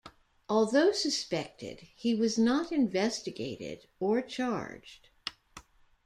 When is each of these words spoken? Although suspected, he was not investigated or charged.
Although 0.49 0.93
suspected, 0.93 1.85
he 1.95 2.15
was 2.15 2.35
not 2.35 2.71
investigated 2.71 3.85
or 3.99 4.23
charged. 4.23 5.09